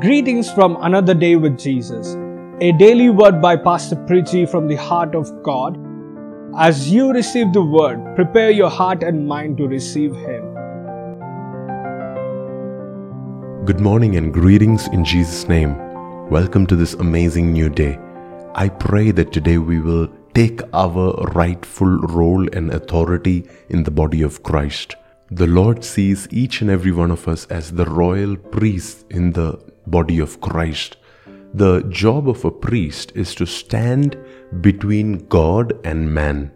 Greetings 0.00 0.52
from 0.52 0.76
another 0.82 1.14
day 1.14 1.36
with 1.36 1.58
Jesus, 1.58 2.14
a 2.60 2.70
daily 2.72 3.10
word 3.10 3.40
by 3.42 3.56
Pastor 3.56 3.96
Preachy 4.06 4.46
from 4.46 4.68
the 4.68 4.76
heart 4.76 5.16
of 5.16 5.42
God. 5.42 5.76
As 6.56 6.92
you 6.92 7.12
receive 7.12 7.52
the 7.52 7.62
word, 7.62 8.14
prepare 8.14 8.50
your 8.50 8.70
heart 8.70 9.02
and 9.02 9.26
mind 9.26 9.56
to 9.56 9.66
receive 9.66 10.14
Him. 10.14 10.44
Good 13.64 13.80
morning 13.80 14.16
and 14.16 14.32
greetings 14.32 14.86
in 14.88 15.04
Jesus' 15.04 15.48
name. 15.48 15.76
Welcome 16.30 16.66
to 16.68 16.76
this 16.76 16.94
amazing 16.94 17.52
new 17.52 17.68
day. 17.68 17.98
I 18.54 18.68
pray 18.68 19.10
that 19.10 19.32
today 19.32 19.58
we 19.58 19.80
will 19.80 20.08
take 20.34 20.60
our 20.72 21.14
rightful 21.34 21.98
role 21.98 22.46
and 22.52 22.70
authority 22.70 23.48
in 23.70 23.82
the 23.82 23.90
body 23.90 24.22
of 24.22 24.44
Christ. 24.44 24.94
The 25.32 25.48
Lord 25.48 25.82
sees 25.82 26.28
each 26.30 26.60
and 26.60 26.70
every 26.70 26.92
one 26.92 27.10
of 27.10 27.26
us 27.26 27.46
as 27.46 27.72
the 27.72 27.84
royal 27.84 28.36
priests 28.36 29.04
in 29.10 29.32
the 29.32 29.58
body 29.88 30.20
of 30.20 30.40
Christ. 30.40 30.98
The 31.52 31.82
job 31.88 32.28
of 32.28 32.44
a 32.44 32.50
priest 32.52 33.10
is 33.16 33.34
to 33.34 33.44
stand 33.44 34.16
between 34.60 35.26
God 35.26 35.80
and 35.84 36.14
man. 36.14 36.52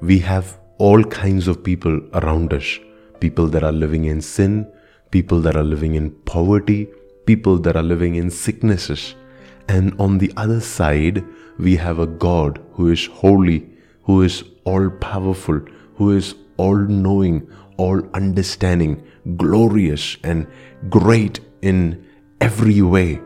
We 0.00 0.20
have 0.20 0.60
all 0.78 1.02
kinds 1.02 1.48
of 1.48 1.64
people 1.64 2.00
around 2.14 2.52
us 2.52 2.78
people 3.18 3.48
that 3.48 3.64
are 3.64 3.72
living 3.72 4.04
in 4.04 4.20
sin, 4.20 4.70
people 5.10 5.40
that 5.40 5.56
are 5.56 5.64
living 5.64 5.96
in 5.96 6.12
poverty, 6.24 6.86
people 7.26 7.58
that 7.58 7.76
are 7.76 7.82
living 7.82 8.14
in 8.14 8.30
sicknesses. 8.30 9.16
And 9.68 9.92
on 9.98 10.18
the 10.18 10.32
other 10.36 10.60
side, 10.60 11.24
we 11.58 11.74
have 11.74 11.98
a 11.98 12.06
God 12.06 12.64
who 12.74 12.92
is 12.92 13.06
holy, 13.06 13.68
who 14.04 14.22
is 14.22 14.44
all 14.62 14.88
powerful, 14.88 15.60
who 15.96 16.12
is 16.12 16.36
all 16.58 16.76
knowing, 16.76 17.50
all 17.78 18.02
understanding, 18.12 19.02
glorious, 19.36 20.18
and 20.22 20.46
great 20.90 21.40
in 21.62 22.04
every 22.40 22.82
way. 22.82 23.20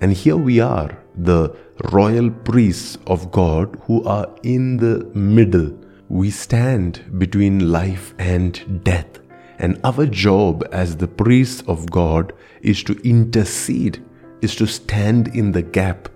And 0.00 0.12
here 0.12 0.36
we 0.36 0.60
are, 0.60 0.98
the 1.16 1.56
royal 1.92 2.30
priests 2.30 2.98
of 3.06 3.30
God 3.30 3.80
who 3.84 4.04
are 4.04 4.28
in 4.42 4.76
the 4.76 5.04
middle. 5.14 5.72
We 6.08 6.30
stand 6.30 7.18
between 7.18 7.72
life 7.72 8.14
and 8.18 8.84
death. 8.84 9.20
And 9.58 9.80
our 9.84 10.06
job 10.06 10.68
as 10.72 10.96
the 10.96 11.08
priests 11.08 11.62
of 11.66 11.90
God 11.90 12.32
is 12.60 12.82
to 12.84 12.94
intercede, 13.08 14.04
is 14.42 14.54
to 14.56 14.66
stand 14.66 15.28
in 15.28 15.52
the 15.52 15.62
gap. 15.62 16.08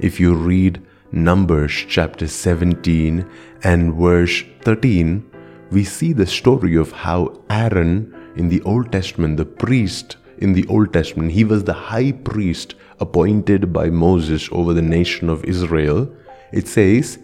If 0.00 0.18
you 0.18 0.34
read 0.34 0.82
Numbers 1.12 1.84
chapter 1.88 2.26
17 2.26 3.28
and 3.62 3.94
verse 3.94 4.42
13, 4.62 5.31
we 5.72 5.84
see 5.84 6.12
the 6.12 6.26
story 6.26 6.76
of 6.76 6.92
how 6.92 7.40
Aaron 7.48 8.14
in 8.36 8.48
the 8.48 8.62
Old 8.62 8.92
Testament, 8.92 9.38
the 9.38 9.44
priest 9.44 10.16
in 10.38 10.52
the 10.52 10.66
Old 10.68 10.92
Testament. 10.92 11.32
He 11.32 11.44
was 11.44 11.64
the 11.64 11.72
high 11.72 12.12
priest 12.12 12.74
appointed 13.00 13.72
by 13.72 13.88
Moses 13.88 14.48
over 14.52 14.74
the 14.74 14.82
nation 14.82 15.28
of 15.28 15.44
Israel. 15.44 16.14
It 16.52 16.68
says, 16.68 17.18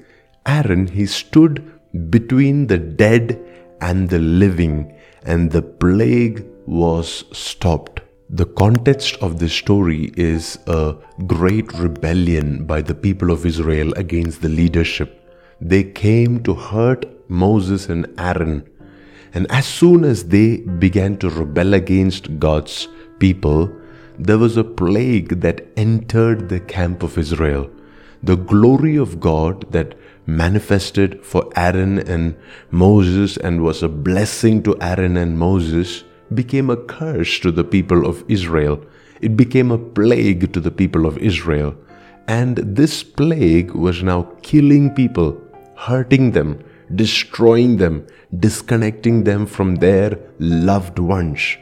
Aaron, 0.46 0.86
he 0.86 1.06
stood 1.06 1.72
between 2.10 2.68
the 2.68 2.78
dead 2.78 3.38
and 3.80 4.08
the 4.08 4.18
living, 4.18 4.94
and 5.22 5.50
the 5.50 5.62
plague 5.62 6.44
was 6.66 7.24
stopped. 7.32 8.00
The 8.30 8.46
context 8.46 9.16
of 9.22 9.38
this 9.38 9.52
story 9.52 10.12
is 10.16 10.58
a 10.66 10.96
great 11.26 11.72
rebellion 11.74 12.64
by 12.64 12.82
the 12.82 12.94
people 12.94 13.30
of 13.30 13.46
Israel 13.46 13.92
against 13.94 14.42
the 14.42 14.48
leadership. 14.48 15.14
They 15.60 15.84
came 15.84 16.42
to 16.44 16.54
hurt 16.54 17.06
Moses 17.28 17.88
and 17.88 18.06
Aaron. 18.18 18.68
And 19.34 19.46
as 19.50 19.66
soon 19.66 20.04
as 20.04 20.24
they 20.28 20.58
began 20.58 21.16
to 21.18 21.30
rebel 21.30 21.74
against 21.74 22.38
God's 22.38 22.88
people, 23.18 23.70
there 24.18 24.38
was 24.38 24.56
a 24.56 24.64
plague 24.64 25.40
that 25.40 25.66
entered 25.76 26.48
the 26.48 26.60
camp 26.60 27.02
of 27.02 27.18
Israel. 27.18 27.70
The 28.22 28.36
glory 28.36 28.96
of 28.96 29.20
God 29.20 29.70
that 29.72 29.94
manifested 30.26 31.24
for 31.24 31.48
Aaron 31.56 31.98
and 32.00 32.36
Moses 32.70 33.36
and 33.36 33.62
was 33.62 33.82
a 33.82 33.88
blessing 33.88 34.62
to 34.64 34.76
Aaron 34.80 35.16
and 35.16 35.38
Moses 35.38 36.04
became 36.34 36.68
a 36.68 36.76
curse 36.76 37.38
to 37.40 37.52
the 37.52 37.64
people 37.64 38.06
of 38.06 38.24
Israel. 38.28 38.84
It 39.20 39.36
became 39.36 39.70
a 39.70 39.78
plague 39.78 40.52
to 40.52 40.60
the 40.60 40.70
people 40.70 41.06
of 41.06 41.18
Israel. 41.18 41.74
And 42.26 42.56
this 42.58 43.02
plague 43.02 43.70
was 43.70 44.02
now 44.02 44.22
killing 44.42 44.94
people, 44.94 45.40
hurting 45.76 46.32
them, 46.32 46.62
destroying 46.94 47.76
them, 47.76 48.06
disconnecting 48.38 49.24
them 49.24 49.46
from 49.46 49.76
their 49.76 50.18
loved 50.38 50.98
ones. 50.98 51.56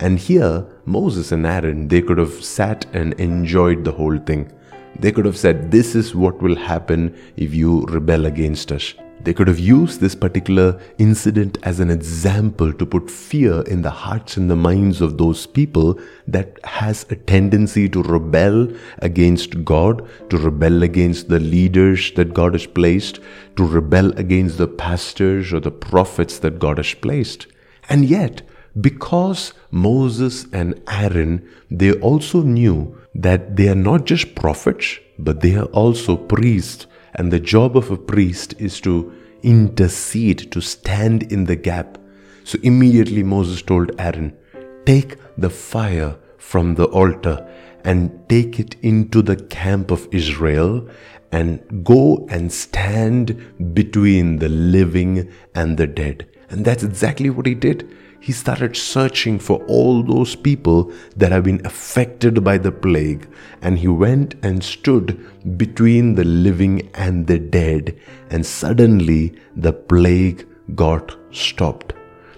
And 0.00 0.18
here, 0.18 0.66
Moses 0.84 1.32
and 1.32 1.46
Aaron, 1.46 1.88
they 1.88 2.02
could 2.02 2.18
have 2.18 2.44
sat 2.44 2.86
and 2.92 3.14
enjoyed 3.14 3.84
the 3.84 3.92
whole 3.92 4.18
thing. 4.18 4.52
They 5.00 5.12
could 5.12 5.24
have 5.26 5.38
said, 5.38 5.70
This 5.70 5.94
is 5.94 6.14
what 6.14 6.42
will 6.42 6.56
happen 6.56 7.16
if 7.36 7.54
you 7.54 7.84
rebel 7.86 8.26
against 8.26 8.72
us. 8.72 8.94
They 9.20 9.32
could 9.34 9.48
have 9.48 9.58
used 9.58 10.00
this 10.00 10.14
particular 10.14 10.80
incident 10.98 11.58
as 11.62 11.80
an 11.80 11.90
example 11.90 12.72
to 12.72 12.86
put 12.86 13.10
fear 13.10 13.62
in 13.62 13.82
the 13.82 13.90
hearts 13.90 14.36
and 14.36 14.48
the 14.48 14.56
minds 14.56 15.00
of 15.00 15.18
those 15.18 15.46
people 15.46 15.98
that 16.26 16.58
has 16.64 17.04
a 17.10 17.16
tendency 17.16 17.88
to 17.88 18.02
rebel 18.02 18.68
against 18.98 19.64
God, 19.64 20.08
to 20.30 20.38
rebel 20.38 20.82
against 20.82 21.28
the 21.28 21.40
leaders 21.40 22.12
that 22.12 22.32
God 22.32 22.54
has 22.54 22.66
placed, 22.66 23.18
to 23.56 23.66
rebel 23.66 24.12
against 24.18 24.58
the 24.58 24.68
pastors 24.68 25.52
or 25.52 25.60
the 25.60 25.72
prophets 25.72 26.38
that 26.38 26.58
God 26.58 26.78
has 26.78 26.94
placed. 26.94 27.48
And 27.88 28.04
yet, 28.04 28.42
because 28.80 29.52
Moses 29.70 30.46
and 30.52 30.80
Aaron, 30.88 31.48
they 31.70 31.92
also 31.92 32.42
knew 32.42 32.97
that 33.14 33.56
they 33.56 33.68
are 33.68 33.74
not 33.74 34.04
just 34.04 34.34
prophets, 34.34 34.98
but 35.18 35.40
they 35.40 35.56
are 35.56 35.66
also 35.66 36.16
priests. 36.16 36.86
And 37.14 37.32
the 37.32 37.40
job 37.40 37.76
of 37.76 37.90
a 37.90 37.96
priest 37.96 38.54
is 38.58 38.80
to 38.82 39.12
intercede, 39.42 40.52
to 40.52 40.60
stand 40.60 41.32
in 41.32 41.44
the 41.44 41.56
gap. 41.56 41.98
So 42.44 42.58
immediately 42.62 43.22
Moses 43.22 43.62
told 43.62 43.92
Aaron, 43.98 44.36
Take 44.84 45.16
the 45.36 45.50
fire 45.50 46.16
from 46.38 46.74
the 46.74 46.86
altar 46.86 47.46
and 47.84 48.28
take 48.28 48.58
it 48.58 48.76
into 48.82 49.22
the 49.22 49.36
camp 49.36 49.90
of 49.90 50.08
Israel 50.12 50.88
and 51.30 51.84
go 51.84 52.26
and 52.30 52.52
stand 52.52 53.74
between 53.74 54.38
the 54.38 54.48
living 54.48 55.30
and 55.54 55.76
the 55.76 55.86
dead. 55.86 56.26
And 56.50 56.64
that's 56.64 56.82
exactly 56.82 57.30
what 57.30 57.46
he 57.46 57.54
did 57.54 57.88
he 58.20 58.32
started 58.32 58.76
searching 58.76 59.38
for 59.38 59.62
all 59.66 60.02
those 60.02 60.34
people 60.34 60.92
that 61.16 61.32
have 61.32 61.44
been 61.44 61.64
affected 61.64 62.42
by 62.42 62.58
the 62.58 62.72
plague. 62.72 63.28
And 63.62 63.78
he 63.78 63.88
went 63.88 64.34
and 64.42 64.62
stood 64.62 65.18
between 65.56 66.14
the 66.14 66.24
living 66.24 66.90
and 66.94 67.26
the 67.26 67.38
dead. 67.38 67.98
And 68.30 68.44
suddenly 68.44 69.38
the 69.56 69.72
plague 69.72 70.46
got 70.74 71.16
stopped. 71.30 71.92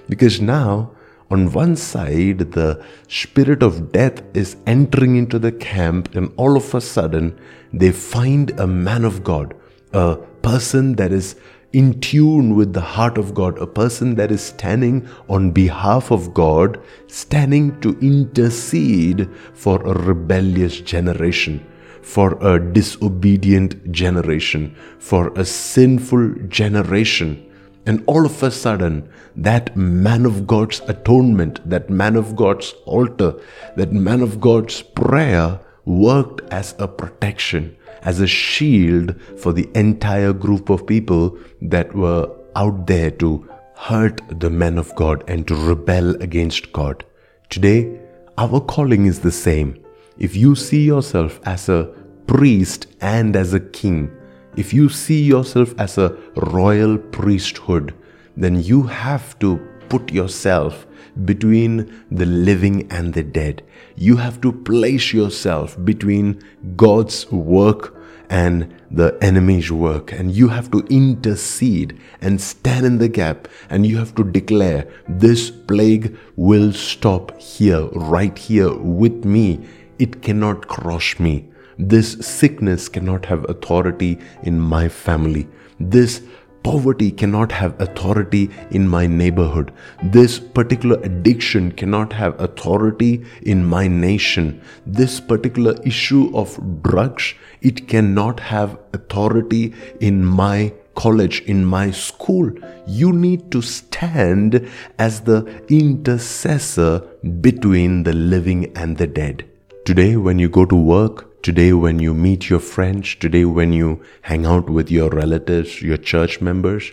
Because 0.09 0.41
now, 0.41 0.93
on 1.31 1.53
one 1.53 1.77
side, 1.77 2.39
the 2.53 2.85
spirit 3.09 3.63
of 3.63 3.93
death 3.93 4.23
is 4.35 4.57
entering 4.67 5.17
into 5.17 5.39
the 5.39 5.53
camp, 5.53 6.15
and 6.17 6.33
all 6.37 6.57
of 6.57 6.75
a 6.75 6.81
sudden, 6.81 7.39
they 7.73 7.93
find 7.93 8.51
a 8.59 8.67
man 8.67 9.05
of 9.05 9.23
God, 9.23 9.55
a 9.93 10.17
person 10.43 10.97
that 10.97 11.13
is 11.13 11.37
in 11.73 12.01
tune 12.01 12.57
with 12.57 12.73
the 12.73 12.81
heart 12.81 13.17
of 13.17 13.35
God, 13.35 13.59
a 13.59 13.67
person 13.67 14.17
that 14.17 14.33
is 14.33 14.43
standing 14.43 15.09
on 15.29 15.53
behalf 15.53 16.11
of 16.11 16.35
God, 16.35 16.81
standing 17.07 17.81
to 17.81 17.97
intercede 18.01 19.29
for 19.55 19.81
a 19.83 19.95
rebellious 19.95 20.81
generation, 20.81 21.65
for 22.03 22.37
a 22.45 22.59
disobedient 22.59 23.93
generation, 23.93 24.75
for 24.99 25.33
a 25.39 25.45
sinful 25.45 26.35
generation. 26.49 27.47
And 27.87 28.03
all 28.07 28.27
of 28.27 28.43
a 28.43 28.51
sudden, 28.51 29.09
that 29.37 29.77
man 29.77 30.27
of 30.27 30.47
God's 30.47 30.81
atonement, 30.89 31.69
that 31.69 31.89
man 31.89 32.17
of 32.17 32.37
God's 32.37 32.75
altar, 32.85 33.41
that 33.77 33.93
man 33.93 34.21
of 34.23 34.41
God's 34.41 34.83
prayer 34.83 35.61
worked 35.85 36.43
as 36.53 36.75
a 36.79 36.87
protection 36.87 37.77
as 38.03 38.21
a 38.21 38.27
shield 38.27 39.21
for 39.39 39.53
the 39.53 39.69
entire 39.75 40.33
group 40.33 40.71
of 40.71 40.87
people 40.87 41.37
that 41.63 41.95
were 41.95 42.31
out 42.57 42.87
there 42.87 43.11
to 43.13 43.49
hurt 43.75 44.21
the 44.41 44.51
men 44.51 44.79
of 44.79 44.95
God 44.95 45.25
and 45.29 45.47
to 45.49 45.55
rebel 45.55 46.15
against 46.23 46.73
God. 46.73 47.05
Today, 47.49 47.99
our 48.39 48.61
calling 48.61 49.07
is 49.07 49.21
the 49.21 49.33
same. 49.33 49.83
If 50.19 50.37
you 50.37 50.55
see 50.55 50.85
yourself 50.85 51.41
as 51.45 51.69
a 51.69 51.85
priest 52.27 52.87
and 53.01 53.37
as 53.37 53.55
a 53.55 53.61
king, 53.61 54.11
if 54.57 54.75
you 54.75 54.89
see 54.89 55.23
yourself 55.23 55.75
as 55.79 55.97
a 55.97 56.17
royal 56.37 56.99
priesthood, 56.99 57.95
then 58.37 58.63
you 58.63 58.83
have 58.83 59.39
to 59.39 59.57
put 59.89 60.13
yourself 60.13 60.87
between 61.25 62.05
the 62.11 62.27
living 62.27 62.91
and 62.91 63.15
the 63.15 63.23
dead. 63.23 63.63
You 63.97 64.17
have 64.17 64.41
to 64.43 64.53
place 64.53 65.13
yourself 65.13 65.77
between 65.85 66.43
God's 66.77 67.31
work 67.31 67.97
and 68.29 68.73
the 68.93 69.19
enemy's 69.21 69.73
work, 69.73 70.13
and 70.13 70.31
you 70.31 70.49
have 70.49 70.71
to 70.71 70.87
intercede 70.89 71.99
and 72.21 72.41
stand 72.41 72.87
in 72.87 72.99
the 72.99 73.09
gap, 73.09 73.49
and 73.69 73.85
you 73.85 73.99
have 73.99 74.15
to 74.15 74.25
declare, 74.25 74.87
This 75.09 75.51
plague 75.51 76.17
will 76.37 76.73
stop 76.73 77.39
here, 77.41 77.87
right 77.95 78.37
here 78.39 78.73
with 78.73 79.25
me. 79.25 79.61
It 79.99 80.23
cannot 80.23 80.69
crush 80.69 81.19
me. 81.19 81.49
This 81.77 82.13
sickness 82.25 82.89
cannot 82.89 83.27
have 83.27 83.49
authority 83.49 84.19
in 84.45 84.61
my 84.61 84.89
family. 84.89 85.49
This 85.81 86.23
Poverty 86.63 87.11
cannot 87.11 87.53
have 87.53 87.81
authority 87.81 88.51
in 88.71 88.87
my 88.87 89.07
neighborhood. 89.07 89.73
This 90.03 90.39
particular 90.39 91.01
addiction 91.03 91.73
cannot 91.73 92.13
have 92.13 92.39
authority 92.41 93.25
in 93.43 93.65
my 93.65 93.89
nation. 93.89 94.61
This 94.87 95.21
particular 95.21 95.75
issue 95.85 96.31
of 96.35 96.59
drugs, 96.83 97.35
it 97.63 97.89
cannot 97.89 98.41
have 98.41 98.79
authority 98.93 99.75
in 100.01 100.25
my 100.25 100.73
college, 100.95 101.41
in 101.43 101.65
my 101.65 101.91
school. 101.91 102.51
You 102.87 103.13
need 103.13 103.51
to 103.53 103.63
stand 103.63 104.69
as 104.99 105.23
the 105.23 105.45
intercessor 105.69 107.01
between 107.41 108.03
the 108.03 108.13
living 108.13 108.77
and 108.77 108.99
the 108.99 109.07
dead. 109.07 109.49
Today, 109.87 110.17
when 110.17 110.39
you 110.39 110.49
go 110.51 110.67
to 110.67 110.77
work, 110.77 111.30
Today, 111.43 111.73
when 111.73 111.99
you 111.99 112.13
meet 112.13 112.51
your 112.51 112.61
friends, 112.61 113.15
today, 113.15 113.47
when 113.47 113.73
you 113.73 114.03
hang 114.21 114.45
out 114.45 114.69
with 114.69 114.91
your 114.91 115.09
relatives, 115.09 115.81
your 115.81 115.97
church 115.97 116.43
members, 116.43 116.93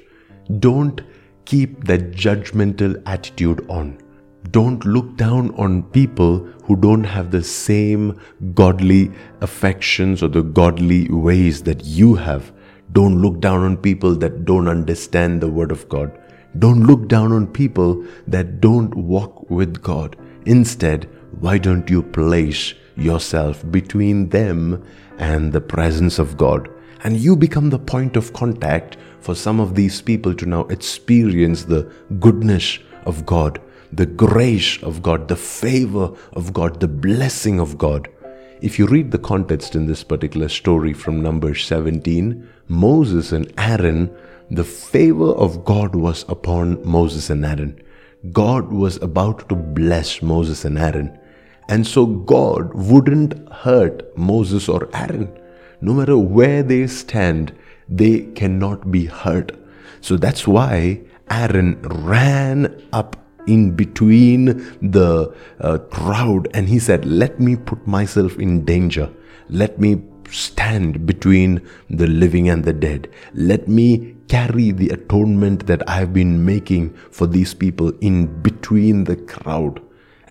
don't 0.60 1.02
keep 1.44 1.84
that 1.84 2.12
judgmental 2.12 3.02
attitude 3.06 3.70
on. 3.70 3.98
Don't 4.52 4.86
look 4.86 5.18
down 5.18 5.54
on 5.56 5.84
people 5.84 6.38
who 6.64 6.78
don't 6.78 7.04
have 7.04 7.30
the 7.30 7.44
same 7.44 8.22
godly 8.54 9.12
affections 9.42 10.24
or 10.24 10.30
the 10.30 10.44
godly 10.44 11.10
ways 11.10 11.62
that 11.64 11.84
you 11.84 12.16
have. 12.16 12.54
Don't 12.94 13.22
look 13.22 13.42
down 13.42 13.66
on 13.66 13.76
people 13.76 14.16
that 14.16 14.46
don't 14.46 14.70
understand 14.70 15.42
the 15.42 15.50
Word 15.50 15.74
of 15.74 15.90
God. 15.90 16.18
Don't 16.58 16.88
look 16.88 17.10
down 17.10 17.34
on 17.34 17.48
people 17.48 18.02
that 18.28 18.62
don't 18.62 18.96
walk 18.96 19.50
with 19.50 19.82
God. 19.82 20.16
Instead, 20.46 21.10
why 21.42 21.58
don't 21.58 21.90
you 21.90 22.02
place 22.02 22.74
yourself 22.98 23.64
between 23.72 24.30
them 24.30 24.84
and 25.18 25.54
the 25.54 25.62
presence 25.62 26.20
of 26.20 26.38
God. 26.38 26.70
And 27.04 27.18
you 27.18 27.36
become 27.36 27.70
the 27.70 27.80
point 27.80 28.18
of 28.18 28.34
contact 28.34 28.98
for 29.20 29.36
some 29.36 29.60
of 29.60 29.76
these 29.76 30.02
people 30.02 30.34
to 30.34 30.46
now 30.46 30.62
experience 30.66 31.64
the 31.64 31.92
goodness 32.20 32.80
of 33.06 33.26
God, 33.26 33.62
the 33.94 34.06
grace 34.06 34.82
of 34.84 35.02
God, 35.02 35.28
the 35.28 35.36
favor 35.36 36.14
of 36.34 36.54
God, 36.54 36.80
the 36.80 36.88
blessing 36.88 37.60
of 37.60 37.78
God. 37.78 38.10
If 38.62 38.80
you 38.80 38.88
read 38.88 39.12
the 39.12 39.20
context 39.20 39.76
in 39.76 39.86
this 39.86 40.04
particular 40.04 40.50
story 40.50 40.92
from 40.92 41.22
Numbers 41.22 41.64
17, 41.66 42.48
Moses 42.68 43.32
and 43.32 43.54
Aaron, 43.58 44.12
the 44.50 44.64
favor 44.64 45.32
of 45.32 45.64
God 45.64 45.96
was 45.96 46.26
upon 46.28 46.84
Moses 46.84 47.30
and 47.30 47.46
Aaron. 47.46 47.80
God 48.32 48.72
was 48.72 48.98
about 48.98 49.48
to 49.50 49.56
bless 49.56 50.22
Moses 50.22 50.66
and 50.66 50.78
Aaron. 50.78 51.20
And 51.70 51.86
so 51.86 52.06
God 52.06 52.74
wouldn't 52.74 53.52
hurt 53.52 54.18
Moses 54.18 54.70
or 54.70 54.90
Aaron. 54.94 55.32
No 55.82 55.94
matter 55.94 56.18
where 56.18 56.64
they 56.64 56.88
stand, 56.88 57.54
they 57.90 58.22
cannot 58.36 58.92
be 58.92 59.06
hurt. 59.06 59.52
So 60.02 60.18
that's 60.18 60.48
why 60.48 61.02
Aaron 61.30 61.82
ran 61.82 62.82
up 62.94 63.16
in 63.48 63.72
between 63.76 64.46
the 64.82 65.34
uh, 65.62 65.78
crowd 65.90 66.48
and 66.54 66.68
he 66.68 66.80
said, 66.80 67.06
Let 67.06 67.40
me 67.40 67.56
put 67.56 67.86
myself 67.88 68.38
in 68.38 68.66
danger. 68.66 69.10
Let 69.50 69.80
me 69.80 70.02
stand 70.30 71.06
between 71.06 71.66
the 71.90 72.08
living 72.08 72.50
and 72.50 72.64
the 72.64 72.74
dead. 72.74 73.10
Let 73.34 73.68
me 73.68 74.16
carry 74.28 74.72
the 74.72 74.90
atonement 74.90 75.68
that 75.68 75.90
I've 75.90 76.14
been 76.14 76.44
making 76.44 76.94
for 77.12 77.28
these 77.28 77.54
people 77.54 77.92
in 78.02 78.42
between 78.42 79.06
the 79.06 79.16
crowd. 79.16 79.82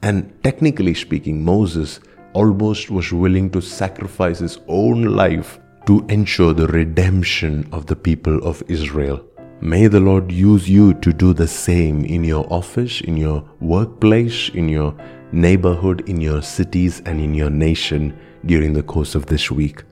And 0.07 0.33
technically 0.45 0.95
speaking, 0.95 1.45
Moses 1.45 1.99
almost 2.33 2.91
was 2.91 3.13
willing 3.13 3.51
to 3.51 3.61
sacrifice 3.61 4.39
his 4.39 4.61
own 4.69 5.03
life 5.03 5.59
to 5.87 6.07
ensure 6.09 6.53
the 6.53 6.69
redemption 6.69 7.69
of 7.73 7.87
the 7.87 7.97
people 7.97 8.39
of 8.45 8.63
Israel. 8.69 9.21
May 9.61 9.89
the 9.89 9.99
Lord 9.99 10.31
use 10.31 10.69
you 10.69 10.95
to 10.95 11.13
do 11.13 11.33
the 11.33 11.49
same 11.49 12.05
in 12.05 12.23
your 12.23 12.47
office, 12.53 13.01
in 13.01 13.17
your 13.17 13.43
workplace, 13.59 14.49
in 14.51 14.69
your 14.69 14.95
neighborhood, 15.33 16.09
in 16.09 16.21
your 16.21 16.41
cities, 16.41 17.03
and 17.05 17.21
in 17.21 17.35
your 17.35 17.51
nation 17.51 18.17
during 18.45 18.75
the 18.75 18.85
course 18.85 19.17
of 19.17 19.27
this 19.27 19.51
week. 19.51 19.83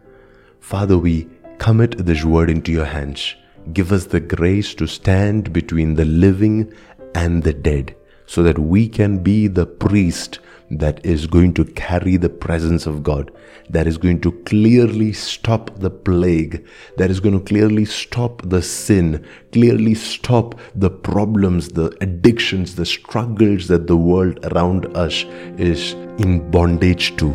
Father, 0.61 0.97
we 0.97 1.29
commit 1.59 2.07
this 2.07 2.25
word 2.25 2.51
into 2.51 2.71
your 2.71 2.85
hands. 2.85 3.35
Give 3.73 3.91
us 3.91 4.07
the 4.07 4.21
grace 4.21 4.77
to 4.77 4.87
stand 4.87 5.53
between 5.53 5.95
the 5.95 6.05
living 6.05 6.73
and 7.17 7.43
the 7.43 7.53
dead 7.53 7.97
so 8.27 8.43
that 8.43 8.59
we 8.59 8.89
can 8.89 9.23
be 9.23 9.47
the 9.47 9.67
priest 9.67 10.39
that 10.71 11.05
is 11.05 11.27
going 11.27 11.53
to 11.55 11.65
carry 11.65 12.17
the 12.17 12.29
presence 12.29 12.87
of 12.87 13.03
God, 13.03 13.31
that 13.71 13.87
is 13.87 13.99
going 13.99 14.21
to 14.23 14.33
clearly 14.45 15.13
stop 15.13 15.71
the 15.79 15.91
plague, 15.91 16.67
that 16.97 17.11
is 17.11 17.21
going 17.21 17.39
to 17.39 17.45
clearly 17.45 17.85
stop 17.85 18.43
the 18.43 18.63
sin, 18.63 19.25
clearly 19.53 19.95
stop 19.95 20.59
the 20.75 20.91
problems, 20.91 21.71
the 21.71 21.97
addictions, 22.01 22.77
the 22.77 22.87
struggles 22.87 23.69
that 23.69 23.87
the 23.87 23.97
world 23.97 24.39
around 24.53 24.87
us 24.97 25.25
is 25.59 25.93
in 26.19 26.51
bondage 26.51 27.17
to. 27.17 27.29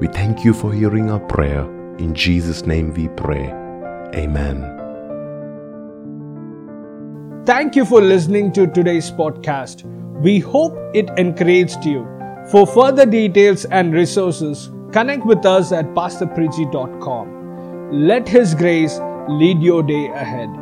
We 0.00 0.08
thank 0.08 0.44
you 0.44 0.52
for 0.54 0.72
hearing 0.72 1.10
our 1.10 1.20
prayer. 1.20 1.62
In 1.98 2.14
Jesus' 2.14 2.66
name 2.66 2.92
we 2.94 3.08
pray. 3.08 3.50
Amen. 4.14 4.80
Thank 7.44 7.76
you 7.76 7.84
for 7.84 8.00
listening 8.00 8.52
to 8.52 8.66
today's 8.66 9.10
podcast. 9.10 10.01
We 10.20 10.38
hope 10.38 10.76
it 10.94 11.10
encouraged 11.18 11.84
you. 11.84 12.06
For 12.50 12.66
further 12.66 13.06
details 13.06 13.64
and 13.66 13.92
resources, 13.92 14.70
connect 14.92 15.24
with 15.24 15.46
us 15.46 15.72
at 15.72 15.86
pastorpreachy.com. 15.94 17.90
Let 17.92 18.28
His 18.28 18.54
grace 18.54 18.98
lead 19.28 19.62
your 19.62 19.82
day 19.82 20.06
ahead. 20.08 20.61